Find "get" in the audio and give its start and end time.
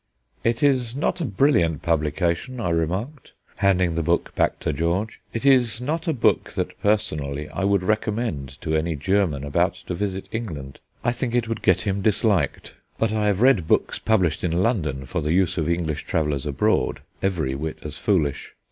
11.61-11.81